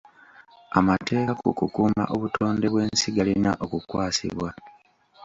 Amateeka 0.79 1.31
ku 1.41 1.49
kukuuma 1.59 2.03
obutonde 2.15 2.65
bw'ensi 2.73 3.07
galina 3.15 3.51
okukwasibwa. 3.63 4.49